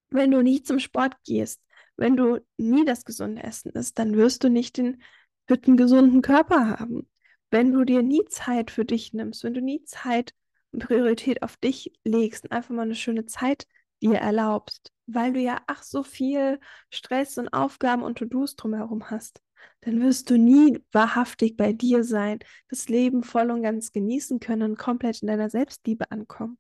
Wenn 0.10 0.32
du 0.32 0.42
nie 0.42 0.64
zum 0.64 0.80
Sport 0.80 1.16
gehst, 1.26 1.62
wenn 1.98 2.16
du 2.16 2.40
nie 2.58 2.86
das 2.86 3.06
gesunde 3.06 3.44
Essen 3.44 3.72
isst, 3.72 3.98
dann 4.00 4.16
wirst 4.16 4.44
du 4.44 4.50
nicht 4.50 4.78
den 4.78 5.02
fitten, 5.48 5.78
gesunden 5.78 6.22
Körper 6.22 6.80
haben. 6.80 7.10
Wenn 7.50 7.72
du 7.72 7.84
dir 7.86 8.04
nie 8.04 8.26
Zeit 8.30 8.72
für 8.72 8.86
dich 8.86 9.14
nimmst, 9.14 9.44
wenn 9.44 9.54
du 9.54 9.62
nie 9.62 9.84
Zeit 9.84 10.34
und 10.72 10.86
Priorität 10.86 11.44
auf 11.44 11.58
dich 11.58 11.94
legst 12.04 12.44
und 12.44 12.52
einfach 12.52 12.76
mal 12.76 12.84
eine 12.84 12.96
schöne 12.96 13.26
Zeit 13.26 13.66
dir 14.02 14.18
erlaubst, 14.18 14.92
weil 15.08 15.34
du 15.34 15.40
ja 15.40 15.62
ach 15.68 15.84
so 15.84 16.04
viel 16.04 16.60
Stress 16.90 17.38
und 17.38 17.50
Aufgaben 17.50 18.04
und 18.04 18.18
To-Dos 18.18 18.56
drumherum 18.56 19.10
hast, 19.10 19.42
dann 19.82 20.02
wirst 20.02 20.30
du 20.30 20.38
nie 20.38 20.84
wahrhaftig 20.92 21.58
bei 21.58 21.74
dir 21.74 22.04
sein, 22.04 22.40
das 22.70 22.90
Leben 22.90 23.24
voll 23.24 23.50
und 23.50 23.64
ganz 23.64 23.92
genießen 23.92 24.40
können 24.40 24.72
und 24.72 24.78
komplett 24.78 25.22
in 25.22 25.28
deiner 25.28 25.50
Selbstliebe 25.50 26.12
ankommen. 26.12 26.58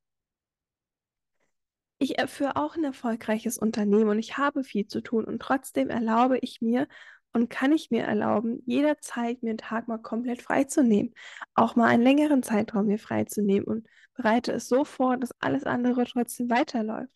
Ich 2.00 2.16
führe 2.27 2.56
auch 2.56 2.75
ein 2.75 2.84
erfolgreiches 2.84 3.58
Unternehmen 3.58 4.10
und 4.10 4.20
ich 4.20 4.38
habe 4.38 4.63
viel 4.63 4.88
zu 4.88 5.01
tun 5.01 5.25
und 5.25 5.39
trotzdem 5.42 5.89
erlaube 5.89 6.38
ich 6.39 6.62
mir 6.62 6.88
und 7.34 7.50
kann 7.50 7.72
ich 7.72 7.92
mir 7.92 8.04
erlauben, 8.04 8.62
jederzeit 8.66 9.42
mir 9.44 9.51
einen 9.51 9.58
Tag 9.58 9.88
mal 9.88 9.98
komplett 9.98 10.42
freizunehmen, 10.42 11.13
auch 11.56 11.75
mal 11.75 11.88
einen 11.88 12.04
längeren 12.04 12.44
Zeitraum 12.44 12.88
mir 12.88 13.00
freizunehmen 13.00 13.68
und 13.68 13.88
bereite 14.13 14.51
es 14.54 14.68
so 14.68 14.86
vor, 14.86 15.18
dass 15.18 15.32
alles 15.39 15.63
andere 15.63 16.06
trotzdem 16.06 16.50
weiterläuft, 16.50 17.12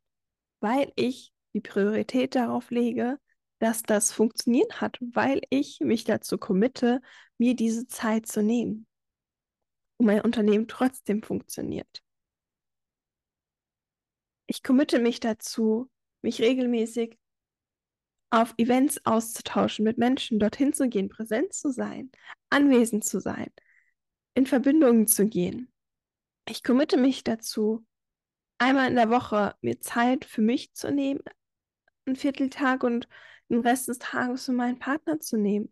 weil 0.60 0.92
ich 0.96 1.32
die 1.54 1.62
Priorität 1.62 2.36
darauf 2.36 2.72
lege, 2.72 3.20
dass 3.60 3.84
das 3.84 4.12
funktioniert 4.12 4.82
hat, 4.82 4.98
weil 5.02 5.42
ich 5.50 5.80
mich 5.82 6.04
dazu 6.04 6.38
committe, 6.38 7.02
mir 7.38 7.56
diese 7.56 7.88
Zeit 7.88 8.28
zu 8.28 8.42
nehmen 8.42 8.88
und 9.98 10.08
mein 10.08 10.22
Unternehmen 10.22 10.68
trotzdem 10.68 11.22
funktioniert. 11.22 12.04
Ich 14.52 14.64
committe 14.64 15.00
mich 15.00 15.22
dazu, 15.22 15.90
mich 16.22 16.42
regelmäßig 16.42 17.18
auf 18.32 18.54
Events 18.58 19.00
auszutauschen, 19.06 19.86
mit 19.86 19.98
Menschen 19.98 20.40
dorthin 20.40 20.74
zu 20.74 20.90
gehen, 20.90 21.08
präsent 21.08 21.54
zu 21.54 21.72
sein, 21.72 22.12
anwesend 22.50 23.06
zu 23.06 23.22
sein, 23.22 23.50
in 24.34 24.46
Verbindungen 24.46 25.08
zu 25.08 25.26
gehen. 25.26 25.72
Ich 26.50 26.66
committe 26.66 26.98
mich 26.98 27.24
dazu, 27.24 27.86
einmal 28.58 28.90
in 28.90 28.98
der 28.98 29.10
Woche 29.10 29.56
mir 29.62 29.80
Zeit 29.80 30.26
für 30.26 30.42
mich 30.42 30.74
zu 30.74 30.92
nehmen, 30.92 31.22
einen 32.06 32.18
Vierteltag 32.18 32.84
und 32.84 33.08
den 33.48 33.62
Rest 33.62 33.88
des 33.88 34.00
Tages 34.00 34.48
für 34.48 34.52
meinen 34.52 34.80
Partner 34.80 35.22
zu 35.22 35.38
nehmen, 35.38 35.72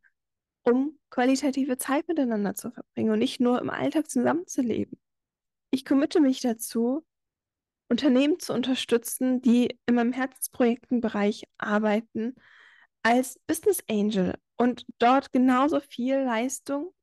um 0.64 0.98
qualitative 1.10 1.76
Zeit 1.76 2.08
miteinander 2.08 2.56
zu 2.56 2.72
verbringen 2.72 3.12
und 3.12 3.20
nicht 3.20 3.42
nur 3.42 3.60
im 3.60 3.72
Alltag 3.72 4.10
zusammenzuleben. 4.10 4.98
Ich 5.70 5.84
committe 5.84 6.22
mich 6.22 6.40
dazu, 6.40 7.06
Unternehmen 7.90 8.40
zu 8.40 8.54
unterstützen, 8.54 9.42
die 9.42 9.78
in 9.86 9.96
meinem 9.96 10.14
Herzensprojektenbereich 10.14 11.46
arbeiten, 11.58 12.36
als 13.04 13.40
Business 13.48 13.84
Angel 13.90 14.36
und 14.58 14.86
dort 15.00 15.32
genauso 15.32 15.80
viel 15.80 16.18
Leistung 16.20 16.94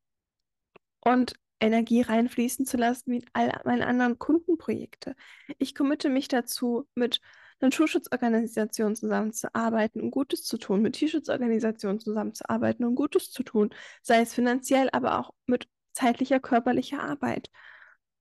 und 1.00 1.34
Energie 1.58 2.02
reinfließen 2.02 2.66
zu 2.66 2.76
lassen 2.76 3.12
wie 3.12 3.24
all 3.32 3.60
meine 3.64 3.86
anderen 3.86 4.18
Kundenprojekte. 4.18 5.16
Ich 5.58 5.74
committe 5.74 6.08
mich 6.08 6.28
dazu, 6.28 6.86
mit 6.94 7.20
Naturschutzorganisationen 7.60 8.94
zusammenzuarbeiten 8.94 10.02
und 10.02 10.10
Gutes 10.10 10.44
zu 10.44 10.58
tun, 10.58 10.82
mit 10.82 10.96
Tierschutzorganisationen 10.96 11.98
zusammenzuarbeiten 11.98 12.84
und 12.84 12.94
Gutes 12.94 13.30
zu 13.30 13.42
tun, 13.42 13.70
sei 14.02 14.20
es 14.20 14.34
finanziell, 14.34 14.90
aber 14.92 15.18
auch 15.18 15.32
mit 15.46 15.66
zeitlicher, 15.92 16.40
körperlicher 16.40 17.02
Arbeit. 17.02 17.50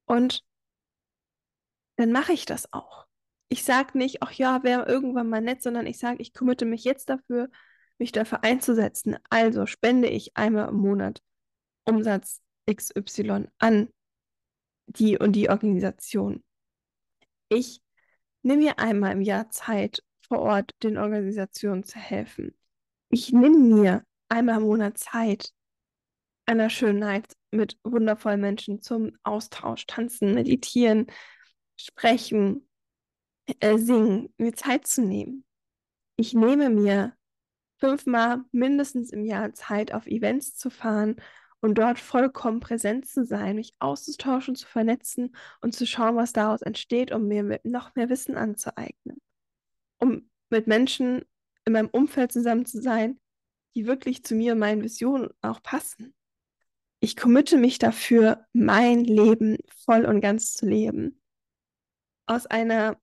Und 0.05 0.43
dann 1.95 2.11
mache 2.11 2.33
ich 2.33 2.45
das 2.45 2.71
auch. 2.73 3.05
Ich 3.47 3.63
sage 3.63 3.97
nicht, 3.97 4.21
ach 4.21 4.31
ja, 4.31 4.63
wäre 4.63 4.87
irgendwann 4.87 5.29
mal 5.29 5.41
nett, 5.41 5.61
sondern 5.61 5.85
ich 5.87 5.97
sage, 5.97 6.21
ich 6.21 6.33
committe 6.33 6.65
mich 6.65 6.83
jetzt 6.83 7.09
dafür, 7.09 7.49
mich 7.97 8.11
dafür 8.11 8.43
einzusetzen. 8.43 9.17
Also 9.29 9.65
spende 9.65 10.07
ich 10.07 10.35
einmal 10.35 10.69
im 10.69 10.75
Monat 10.75 11.21
Umsatz 11.85 12.41
XY 12.69 13.47
an 13.59 13.89
die 14.87 15.17
und 15.17 15.33
die 15.33 15.49
Organisation. 15.49 16.43
Ich 17.49 17.81
nehme 18.41 18.63
mir 18.63 18.79
einmal 18.79 19.13
im 19.13 19.21
Jahr 19.21 19.49
Zeit, 19.49 20.03
vor 20.27 20.39
Ort 20.39 20.71
den 20.83 20.97
Organisationen 20.97 21.83
zu 21.83 21.99
helfen. 21.99 22.55
Ich 23.09 23.31
nehme 23.31 23.57
mir 23.57 24.03
einmal 24.29 24.57
im 24.57 24.63
Monat 24.63 24.97
Zeit, 24.97 25.51
einer 26.47 26.69
schönen 26.69 26.99
Night 26.99 27.35
mit 27.51 27.77
wundervollen 27.83 28.41
Menschen 28.41 28.81
zum 28.81 29.11
Austausch, 29.23 29.85
tanzen, 29.87 30.33
meditieren, 30.33 31.07
sprechen, 31.77 32.67
äh, 33.59 33.77
singen, 33.77 34.33
mir 34.37 34.53
Zeit 34.53 34.87
zu 34.87 35.01
nehmen. 35.01 35.45
Ich 36.17 36.33
nehme 36.33 36.69
mir 36.69 37.13
fünfmal 37.77 38.43
mindestens 38.51 39.11
im 39.11 39.25
Jahr 39.25 39.53
Zeit, 39.53 39.93
auf 39.93 40.07
Events 40.07 40.55
zu 40.55 40.69
fahren 40.69 41.17
und 41.61 41.77
dort 41.77 41.99
vollkommen 41.99 42.59
präsent 42.59 43.07
zu 43.07 43.25
sein, 43.25 43.57
mich 43.57 43.73
auszutauschen, 43.79 44.55
zu 44.55 44.67
vernetzen 44.67 45.35
und 45.61 45.73
zu 45.75 45.85
schauen, 45.85 46.15
was 46.15 46.33
daraus 46.33 46.61
entsteht, 46.61 47.11
um 47.11 47.27
mir 47.27 47.59
noch 47.63 47.95
mehr 47.95 48.09
Wissen 48.09 48.37
anzueignen. 48.37 49.21
Um 49.97 50.29
mit 50.49 50.67
Menschen 50.67 51.25
in 51.65 51.73
meinem 51.73 51.89
Umfeld 51.89 52.31
zusammen 52.31 52.65
zu 52.65 52.81
sein, 52.81 53.19
die 53.75 53.87
wirklich 53.87 54.23
zu 54.23 54.35
mir 54.35 54.53
und 54.53 54.59
meinen 54.59 54.83
Visionen 54.83 55.29
auch 55.41 55.61
passen. 55.61 56.13
Ich 57.01 57.17
committe 57.17 57.57
mich 57.57 57.77
dafür, 57.77 58.45
mein 58.53 59.03
Leben 59.03 59.57
voll 59.83 60.05
und 60.05 60.21
ganz 60.21 60.53
zu 60.53 60.65
leben 60.65 61.19
aus 62.25 62.45
einer 62.45 62.97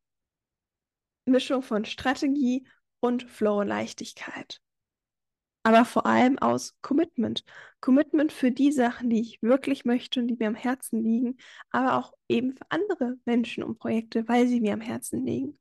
Mischung 1.26 1.62
von 1.62 1.84
Strategie 1.84 2.66
und 3.00 3.24
Flow 3.24 3.60
und 3.60 3.68
Leichtigkeit. 3.68 4.60
Aber 5.64 5.84
vor 5.84 6.06
allem 6.06 6.38
aus 6.38 6.74
Commitment. 6.82 7.44
Commitment 7.80 8.32
für 8.32 8.50
die 8.50 8.72
Sachen, 8.72 9.10
die 9.10 9.20
ich 9.20 9.42
wirklich 9.42 9.84
möchte 9.84 10.20
und 10.20 10.26
die 10.26 10.36
mir 10.36 10.48
am 10.48 10.56
Herzen 10.56 11.02
liegen, 11.02 11.36
aber 11.70 11.98
auch 11.98 12.14
eben 12.28 12.52
für 12.52 12.64
andere 12.68 13.16
Menschen 13.24 13.62
und 13.62 13.78
Projekte, 13.78 14.26
weil 14.26 14.48
sie 14.48 14.60
mir 14.60 14.72
am 14.72 14.80
Herzen 14.80 15.24
liegen. 15.24 15.58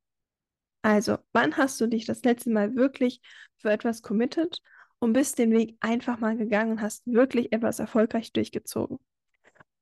Also, 0.82 1.18
wann 1.34 1.58
hast 1.58 1.80
du 1.80 1.88
dich 1.88 2.06
das 2.06 2.24
letzte 2.24 2.50
Mal 2.50 2.76
wirklich 2.76 3.22
für 3.58 3.70
etwas 3.70 4.02
committed 4.02 4.60
und 4.98 5.14
bist 5.14 5.38
den 5.38 5.52
Weg 5.52 5.78
einfach 5.80 6.20
mal 6.20 6.36
gegangen 6.36 6.72
und 6.72 6.82
hast 6.82 7.06
wirklich 7.06 7.54
etwas 7.54 7.78
erfolgreich 7.78 8.34
durchgezogen? 8.34 8.98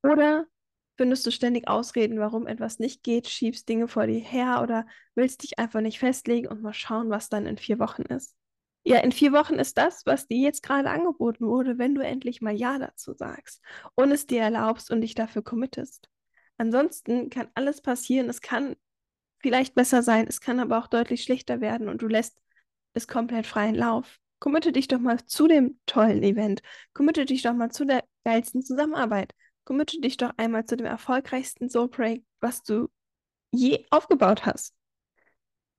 Oder 0.03 0.45
findest 0.99 1.25
du 1.25 1.31
ständig 1.31 1.69
Ausreden, 1.69 2.19
warum 2.19 2.45
etwas 2.45 2.77
nicht 2.77 3.03
geht, 3.03 3.29
schiebst 3.29 3.69
Dinge 3.69 3.87
vor 3.87 4.05
dir 4.05 4.19
her 4.19 4.59
oder 4.61 4.85
willst 5.15 5.43
dich 5.43 5.57
einfach 5.57 5.79
nicht 5.79 5.97
festlegen 5.97 6.49
und 6.49 6.61
mal 6.61 6.73
schauen, 6.73 7.09
was 7.09 7.29
dann 7.29 7.45
in 7.45 7.57
vier 7.57 7.79
Wochen 7.79 8.01
ist. 8.01 8.35
Ja, 8.83 8.97
in 8.97 9.13
vier 9.13 9.31
Wochen 9.31 9.53
ist 9.53 9.77
das, 9.77 10.05
was 10.05 10.27
dir 10.27 10.39
jetzt 10.39 10.61
gerade 10.61 10.89
angeboten 10.89 11.47
wurde, 11.47 11.77
wenn 11.77 11.95
du 11.95 12.01
endlich 12.01 12.41
mal 12.41 12.53
Ja 12.53 12.77
dazu 12.77 13.13
sagst 13.13 13.61
und 13.95 14.11
es 14.11 14.27
dir 14.27 14.41
erlaubst 14.41 14.91
und 14.91 14.99
dich 14.99 15.15
dafür 15.15 15.41
committest. 15.41 16.09
Ansonsten 16.57 17.29
kann 17.29 17.47
alles 17.53 17.81
passieren. 17.81 18.27
Es 18.27 18.41
kann 18.41 18.75
vielleicht 19.41 19.75
besser 19.75 20.03
sein, 20.03 20.27
es 20.27 20.41
kann 20.41 20.59
aber 20.59 20.79
auch 20.79 20.87
deutlich 20.87 21.23
schlechter 21.23 21.61
werden 21.61 21.87
und 21.87 22.01
du 22.01 22.09
lässt 22.09 22.41
es 22.93 23.07
komplett 23.07 23.47
freien 23.47 23.75
Lauf. 23.75 24.19
Committe 24.39 24.73
dich 24.73 24.89
doch 24.89 24.99
mal 24.99 25.25
zu 25.25 25.47
dem 25.47 25.79
tollen 25.85 26.23
Event. 26.23 26.61
Committe 26.93 27.23
dich 27.23 27.41
doch 27.41 27.53
mal 27.53 27.71
zu 27.71 27.85
der 27.85 28.03
geilsten 28.25 28.63
Zusammenarbeit. 28.63 29.33
Committe 29.69 30.01
dich 30.01 30.17
doch 30.17 30.33
einmal 30.35 30.65
zu 30.65 30.77
dem 30.77 30.87
erfolgreichsten 30.87 31.69
Soul-Projekt, 31.69 32.25
was 32.39 32.63
du 32.63 32.89
je 33.51 33.85
aufgebaut 33.91 34.47
hast. 34.47 34.73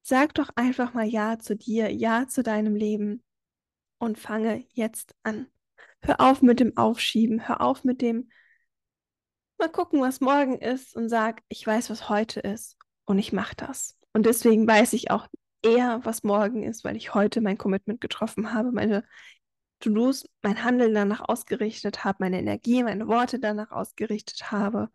Sag 0.02 0.32
doch 0.35 0.50
einfach 0.54 0.94
mal 0.94 1.06
Ja 1.06 1.40
zu 1.40 1.56
dir, 1.56 1.90
Ja 1.92 2.28
zu 2.28 2.44
deinem 2.44 2.76
Leben 2.76 3.25
und 3.99 4.16
fange 4.16 4.64
jetzt 4.75 5.16
an. 5.25 5.49
Hör 6.02 6.20
auf 6.20 6.40
mit 6.40 6.61
dem 6.61 6.76
Aufschieben, 6.76 7.49
hör 7.49 7.62
auf 7.62 7.82
mit 7.82 8.00
dem 8.00 8.30
mal 9.59 9.68
gucken, 9.68 10.00
was 10.00 10.20
morgen 10.20 10.61
ist 10.61 10.94
und 10.94 11.09
sag, 11.09 11.42
ich 11.49 11.66
weiß, 11.66 11.90
was 11.90 12.09
heute 12.09 12.38
ist 12.38 12.78
und 13.06 13.18
ich 13.18 13.32
mache 13.32 13.56
das. 13.56 13.99
Und 14.12 14.25
deswegen 14.25 14.68
weiß 14.68 14.92
ich 14.92 15.11
auch 15.11 15.26
eher, 15.64 15.99
was 16.04 16.23
morgen 16.23 16.62
ist, 16.62 16.85
weil 16.85 16.97
ich 16.97 17.12
heute 17.14 17.40
mein 17.40 17.59
Commitment 17.59 18.00
getroffen 18.00 18.52
habe, 18.52 18.70
meine 18.70 19.02
To-Dos, 19.81 20.27
mein 20.43 20.63
Handeln 20.63 20.95
danach 20.95 21.29
ausgerichtet 21.29 22.05
habe, 22.05 22.19
meine 22.21 22.39
Energie, 22.39 22.83
meine 22.83 23.09
Worte 23.09 23.39
danach 23.39 23.71
ausgerichtet 23.71 24.51
habe 24.51 24.91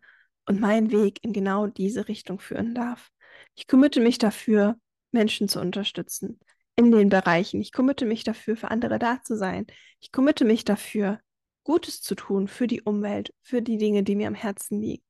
und 0.46 0.60
meinen 0.60 0.90
Weg 0.90 1.22
in 1.22 1.32
genau 1.32 1.66
diese 1.66 2.08
Richtung 2.08 2.38
führen 2.38 2.74
darf. 2.74 3.10
Ich 3.54 3.66
committe 3.66 4.00
mich 4.00 4.18
dafür, 4.18 4.78
Menschen 5.10 5.48
zu 5.48 5.60
unterstützen 5.60 6.38
in 6.76 6.92
den 6.92 7.08
Bereichen. 7.08 7.60
Ich 7.60 7.72
committe 7.72 8.06
mich 8.06 8.22
dafür, 8.22 8.56
für 8.56 8.70
andere 8.70 8.98
da 8.98 9.22
zu 9.22 9.36
sein. 9.36 9.66
Ich 10.00 10.12
committe 10.12 10.44
mich 10.44 10.64
dafür, 10.64 11.20
Gutes 11.64 12.00
zu 12.00 12.14
tun 12.14 12.46
für 12.46 12.68
die 12.68 12.82
Umwelt, 12.82 13.34
für 13.42 13.60
die 13.60 13.78
Dinge, 13.78 14.04
die 14.04 14.14
mir 14.14 14.28
am 14.28 14.34
Herzen 14.34 14.80
liegen. 14.80 15.02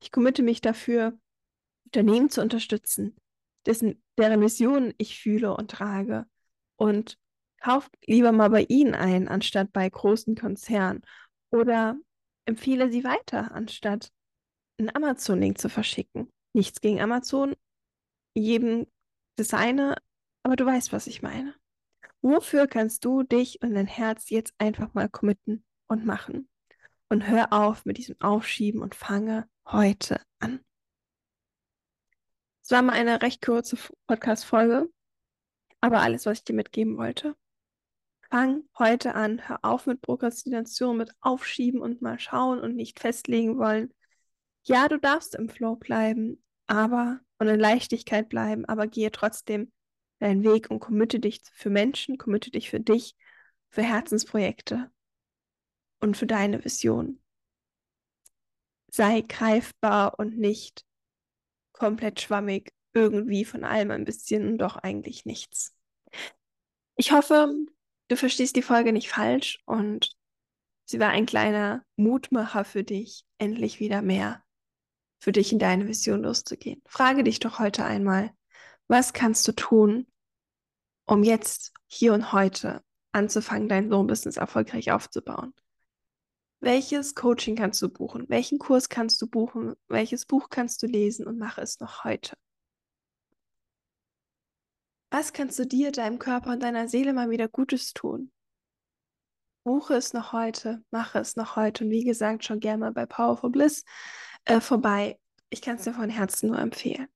Ich 0.00 0.10
committe 0.10 0.42
mich 0.42 0.60
dafür, 0.60 1.18
Unternehmen 1.84 2.30
zu 2.30 2.40
unterstützen, 2.40 3.16
dessen, 3.66 4.02
deren 4.16 4.40
Mission 4.40 4.94
ich 4.96 5.20
fühle 5.20 5.54
und 5.54 5.70
trage. 5.70 6.24
Und 6.76 7.18
kauf 7.60 7.90
lieber 8.06 8.32
mal 8.32 8.50
bei 8.50 8.64
ihnen 8.68 8.94
ein, 8.94 9.28
anstatt 9.28 9.72
bei 9.72 9.88
großen 9.88 10.34
Konzernen. 10.34 11.02
Oder 11.50 11.96
empfehle 12.46 12.90
sie 12.90 13.04
weiter, 13.04 13.52
anstatt 13.52 14.10
einen 14.78 14.94
Amazon-Link 14.94 15.58
zu 15.58 15.68
verschicken. 15.68 16.32
Nichts 16.52 16.80
gegen 16.80 17.00
Amazon, 17.00 17.54
jedem 18.34 18.86
Designer, 19.38 19.96
aber 20.42 20.56
du 20.56 20.64
weißt, 20.66 20.92
was 20.92 21.06
ich 21.06 21.22
meine. 21.22 21.54
Wofür 22.20 22.66
kannst 22.66 23.04
du 23.04 23.22
dich 23.22 23.62
und 23.62 23.74
dein 23.74 23.86
Herz 23.86 24.30
jetzt 24.30 24.54
einfach 24.58 24.92
mal 24.94 25.08
committen 25.08 25.64
und 25.88 26.04
machen? 26.04 26.48
Und 27.08 27.26
hör 27.26 27.52
auf 27.52 27.84
mit 27.84 27.96
diesem 27.96 28.20
Aufschieben 28.20 28.82
und 28.82 28.94
fange 28.94 29.48
heute 29.66 30.20
an. 30.40 30.64
Es 32.62 32.70
war 32.70 32.82
mal 32.82 32.92
eine 32.92 33.22
recht 33.22 33.40
kurze 33.40 33.78
Podcast-Folge, 34.06 34.90
aber 35.80 36.00
alles, 36.00 36.26
was 36.26 36.38
ich 36.38 36.44
dir 36.44 36.54
mitgeben 36.54 36.98
wollte. 36.98 37.34
Fang 38.30 38.64
heute 38.78 39.14
an, 39.14 39.48
hör 39.48 39.58
auf 39.62 39.86
mit 39.86 40.02
Prokrastination, 40.02 40.98
mit 40.98 41.10
Aufschieben 41.20 41.80
und 41.80 42.02
mal 42.02 42.18
schauen 42.18 42.60
und 42.60 42.76
nicht 42.76 43.00
festlegen 43.00 43.58
wollen. 43.58 43.94
Ja, 44.64 44.88
du 44.88 44.98
darfst 44.98 45.34
im 45.34 45.48
Flow 45.48 45.76
bleiben, 45.76 46.42
aber 46.66 47.20
und 47.38 47.48
in 47.48 47.58
Leichtigkeit 47.58 48.28
bleiben, 48.28 48.66
aber 48.66 48.86
gehe 48.86 49.10
trotzdem 49.10 49.72
deinen 50.18 50.42
Weg 50.42 50.70
und 50.70 50.80
committe 50.80 51.20
dich 51.20 51.40
für 51.54 51.70
Menschen, 51.70 52.18
committe 52.18 52.50
dich 52.50 52.68
für 52.68 52.80
dich, 52.80 53.16
für 53.70 53.82
Herzensprojekte 53.82 54.90
und 56.00 56.16
für 56.16 56.26
deine 56.26 56.62
Vision. 56.62 57.22
Sei 58.88 59.22
greifbar 59.22 60.18
und 60.18 60.36
nicht 60.36 60.84
komplett 61.72 62.20
schwammig, 62.20 62.72
irgendwie 62.92 63.44
von 63.44 63.64
allem 63.64 63.90
ein 63.90 64.04
bisschen 64.04 64.46
und 64.46 64.58
doch 64.58 64.76
eigentlich 64.76 65.24
nichts. 65.24 65.74
Ich 66.96 67.12
hoffe, 67.12 67.54
du 68.08 68.16
verstehst 68.16 68.56
die 68.56 68.62
Folge 68.62 68.92
nicht 68.92 69.08
falsch 69.08 69.60
und 69.64 70.16
sie 70.84 70.98
war 70.98 71.10
ein 71.10 71.26
kleiner 71.26 71.84
Mutmacher 71.96 72.64
für 72.64 72.84
dich, 72.84 73.24
endlich 73.38 73.80
wieder 73.80 74.02
mehr 74.02 74.42
für 75.20 75.32
dich 75.32 75.52
in 75.52 75.58
deine 75.58 75.88
Vision 75.88 76.22
loszugehen. 76.22 76.82
Frage 76.86 77.24
dich 77.24 77.40
doch 77.40 77.58
heute 77.58 77.84
einmal, 77.84 78.30
was 78.86 79.12
kannst 79.12 79.46
du 79.48 79.52
tun, 79.52 80.06
um 81.06 81.22
jetzt, 81.22 81.72
hier 81.86 82.12
und 82.12 82.32
heute 82.32 82.82
anzufangen, 83.12 83.68
dein 83.68 83.88
Lohnbusiness 83.88 84.36
erfolgreich 84.36 84.92
aufzubauen? 84.92 85.54
Welches 86.60 87.14
Coaching 87.14 87.56
kannst 87.56 87.80
du 87.82 87.88
buchen? 87.88 88.28
Welchen 88.28 88.58
Kurs 88.58 88.88
kannst 88.88 89.20
du 89.22 89.26
buchen? 89.26 89.74
Welches 89.86 90.26
Buch 90.26 90.48
kannst 90.50 90.82
du 90.82 90.86
lesen 90.86 91.26
und 91.26 91.38
mache 91.38 91.60
es 91.60 91.78
noch 91.80 92.04
heute? 92.04 92.36
Was 95.10 95.32
kannst 95.32 95.58
du 95.58 95.66
dir, 95.66 95.90
deinem 95.90 96.18
Körper 96.18 96.50
und 96.50 96.62
deiner 96.62 96.88
Seele 96.88 97.12
mal 97.12 97.30
wieder 97.30 97.48
Gutes 97.48 97.94
tun? 97.94 98.30
Buche 99.64 99.94
es 99.94 100.12
noch 100.12 100.32
heute, 100.32 100.82
mache 100.90 101.18
es 101.18 101.36
noch 101.36 101.56
heute 101.56 101.84
und 101.84 101.90
wie 101.90 102.04
gesagt, 102.04 102.44
schon 102.44 102.60
gerne 102.60 102.78
mal 102.80 102.92
bei 102.92 103.06
Powerful 103.06 103.50
Bliss 103.50 103.84
äh, 104.44 104.60
vorbei. 104.60 105.18
Ich 105.50 105.62
kann 105.62 105.76
es 105.76 105.84
dir 105.84 105.94
von 105.94 106.10
Herzen 106.10 106.48
nur 106.48 106.58
empfehlen. 106.58 107.08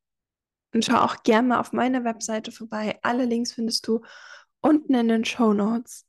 Und 0.74 0.85
schau 0.87 0.98
auch 0.98 1.22
gerne 1.22 1.48
mal 1.48 1.61
auf 1.61 1.72
meiner 1.72 2.05
Webseite 2.05 2.50
vorbei. 2.50 2.98
Alle 3.02 3.26
Links 3.26 3.52
findest 3.52 3.87
du 3.87 4.00
unten 4.62 4.94
in 4.94 5.09
den 5.09 5.24
Show 5.26 5.52
Notes 5.52 6.07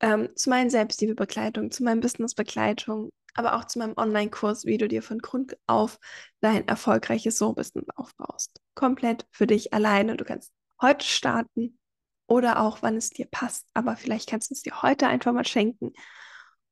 ähm, 0.00 0.30
zu 0.36 0.48
meinen 0.48 0.70
Selbstliebe-Begleitung, 0.70 1.70
zu 1.70 1.84
meinem 1.84 2.00
Business-Begleitung, 2.00 3.10
aber 3.34 3.56
auch 3.56 3.66
zu 3.66 3.78
meinem 3.78 3.94
Online-Kurs, 3.96 4.64
wie 4.64 4.78
du 4.78 4.88
dir 4.88 5.02
von 5.02 5.18
Grund 5.18 5.56
auf 5.66 5.98
dein 6.40 6.66
erfolgreiches 6.66 7.36
So-Business 7.36 7.86
aufbaust. 7.94 8.58
Komplett 8.74 9.26
für 9.30 9.46
dich 9.46 9.74
alleine. 9.74 10.16
Du 10.16 10.24
kannst 10.24 10.52
heute 10.80 11.04
starten 11.06 11.78
oder 12.26 12.60
auch, 12.60 12.82
wann 12.82 12.96
es 12.96 13.10
dir 13.10 13.26
passt. 13.26 13.68
Aber 13.74 13.96
vielleicht 13.96 14.28
kannst 14.28 14.50
du 14.50 14.54
es 14.54 14.62
dir 14.62 14.82
heute 14.82 15.08
einfach 15.08 15.32
mal 15.32 15.46
schenken, 15.46 15.92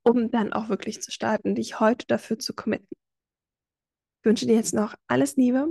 um 0.02 0.30
dann 0.30 0.52
auch 0.52 0.68
wirklich 0.68 1.02
zu 1.02 1.10
starten, 1.10 1.54
dich 1.54 1.80
heute 1.80 2.06
dafür 2.06 2.38
zu 2.38 2.54
committen. 2.54 2.96
Ich 4.20 4.24
wünsche 4.24 4.46
dir 4.46 4.56
jetzt 4.56 4.74
noch 4.74 4.94
alles 5.06 5.36
Liebe, 5.36 5.68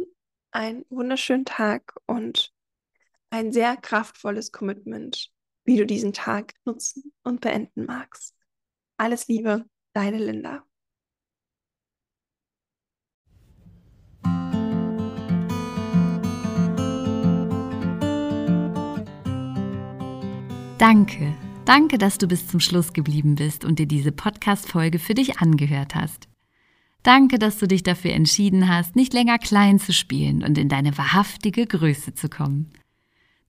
einen 0.51 0.85
wunderschönen 0.89 1.45
Tag 1.45 1.95
und 2.05 2.53
ein 3.29 3.51
sehr 3.51 3.75
kraftvolles 3.77 4.51
Commitment 4.51 5.31
wie 5.67 5.75
du 5.75 5.85
diesen 5.85 6.13
Tag 6.13 6.53
nutzen 6.63 7.13
und 7.23 7.41
beenden 7.41 7.85
magst. 7.85 8.33
Alles 8.95 9.27
Liebe, 9.27 9.65
deine 9.93 10.17
Linda. 10.17 10.65
Danke, 20.77 21.33
danke, 21.65 21.97
dass 21.97 22.19
du 22.19 22.27
bis 22.27 22.47
zum 22.47 22.59
Schluss 22.59 22.93
geblieben 22.93 23.33
bist 23.33 23.65
und 23.65 23.79
dir 23.79 23.87
diese 23.87 24.11
Podcast-Folge 24.11 24.99
für 24.99 25.15
dich 25.15 25.39
angehört 25.39 25.95
hast. 25.95 26.27
Danke, 27.01 27.39
dass 27.39 27.57
du 27.57 27.67
dich 27.67 27.81
dafür 27.81 28.11
entschieden 28.11 28.69
hast, 28.69 28.95
nicht 28.95 29.11
länger 29.13 29.39
klein 29.39 29.79
zu 29.79 29.91
spielen 29.91 30.43
und 30.43 30.55
in 30.55 30.69
deine 30.69 30.95
wahrhaftige 30.95 31.65
Größe 31.65 32.13
zu 32.13 32.29
kommen. 32.29 32.69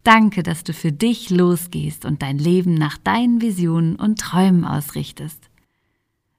Danke, 0.05 0.43
dass 0.43 0.65
du 0.65 0.73
für 0.73 0.91
dich 0.91 1.29
losgehst 1.29 2.07
und 2.07 2.23
dein 2.23 2.39
Leben 2.39 2.73
nach 2.73 2.97
deinen 2.97 3.43
Visionen 3.43 3.97
und 3.97 4.19
Träumen 4.19 4.65
ausrichtest. 4.65 5.51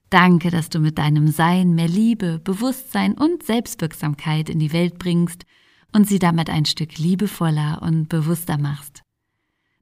Danke, 0.08 0.50
dass 0.50 0.70
du 0.70 0.80
mit 0.80 0.98
deinem 0.98 1.28
Sein 1.28 1.76
mehr 1.76 1.86
Liebe, 1.86 2.40
Bewusstsein 2.40 3.14
und 3.14 3.44
Selbstwirksamkeit 3.44 4.48
in 4.48 4.58
die 4.58 4.72
Welt 4.72 4.98
bringst 4.98 5.44
und 5.92 6.08
sie 6.08 6.18
damit 6.18 6.50
ein 6.50 6.64
Stück 6.64 6.98
liebevoller 6.98 7.80
und 7.80 8.08
bewusster 8.08 8.58
machst. 8.58 9.04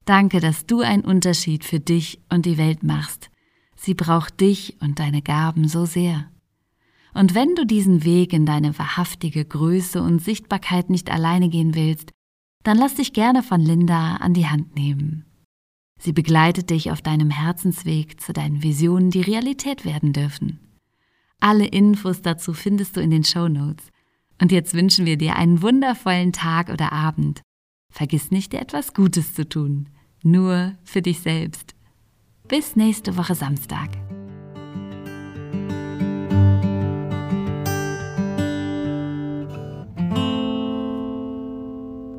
Danke, 0.08 0.40
dass 0.40 0.64
du 0.64 0.80
einen 0.80 1.04
Unterschied 1.04 1.64
für 1.64 1.80
dich 1.80 2.18
und 2.30 2.46
die 2.46 2.56
Welt 2.56 2.82
machst. 2.82 3.28
Sie 3.76 3.92
braucht 3.92 4.40
dich 4.40 4.78
und 4.80 5.00
deine 5.00 5.20
Gaben 5.20 5.68
so 5.68 5.84
sehr. 5.84 6.30
Und 7.12 7.34
wenn 7.34 7.54
du 7.54 7.66
diesen 7.66 8.04
Weg 8.04 8.32
in 8.32 8.46
deine 8.46 8.78
wahrhaftige 8.78 9.44
Größe 9.44 10.00
und 10.02 10.20
Sichtbarkeit 10.20 10.88
nicht 10.88 11.10
alleine 11.10 11.50
gehen 11.50 11.74
willst, 11.74 12.12
dann 12.62 12.78
lass 12.78 12.94
dich 12.94 13.12
gerne 13.12 13.42
von 13.42 13.60
Linda 13.60 14.16
an 14.16 14.32
die 14.32 14.46
Hand 14.46 14.76
nehmen. 14.76 15.26
Sie 16.00 16.14
begleitet 16.14 16.70
dich 16.70 16.90
auf 16.90 17.02
deinem 17.02 17.28
Herzensweg 17.28 18.18
zu 18.18 18.32
deinen 18.32 18.62
Visionen, 18.62 19.10
die 19.10 19.20
Realität 19.20 19.84
werden 19.84 20.14
dürfen. 20.14 20.58
Alle 21.38 21.66
Infos 21.66 22.22
dazu 22.22 22.54
findest 22.54 22.96
du 22.96 23.02
in 23.02 23.10
den 23.10 23.24
Show 23.24 23.48
Notes. 23.48 23.90
Und 24.40 24.52
jetzt 24.52 24.72
wünschen 24.72 25.04
wir 25.04 25.18
dir 25.18 25.36
einen 25.36 25.60
wundervollen 25.60 26.32
Tag 26.32 26.70
oder 26.70 26.92
Abend. 26.92 27.42
Vergiss 27.90 28.30
nicht, 28.30 28.54
dir 28.54 28.62
etwas 28.62 28.94
Gutes 28.94 29.34
zu 29.34 29.46
tun. 29.46 29.90
Nur 30.30 30.74
für 30.84 31.00
dich 31.00 31.20
selbst. 31.20 31.74
Bis 32.48 32.76
nächste 32.76 33.16
Woche 33.16 33.34
Samstag. 33.34 33.88